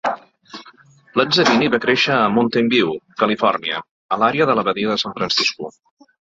Lazzarini 1.19 1.67
va 1.75 1.79
créixer 1.83 2.15
a 2.15 2.21
Mountain 2.37 2.71
View, 2.71 2.95
Califòrnia, 3.21 3.83
a 4.17 4.21
l'àrea 4.23 4.49
de 4.53 4.57
la 4.61 4.65
badia 4.71 4.91
de 4.95 4.99
San 5.05 5.17
Francisco. 5.21 5.71